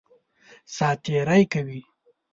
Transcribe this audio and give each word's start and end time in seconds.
سات 0.75 0.97
تېری 1.03 1.43
کوي. 1.51 1.81